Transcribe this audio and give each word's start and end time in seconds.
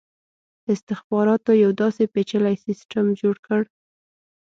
استخباراتو 0.71 1.51
یو 1.63 1.71
داسي 1.81 2.05
پېچلی 2.13 2.55
سسټم 2.65 3.05
جوړ 3.19 3.35
کړ. 3.47 3.61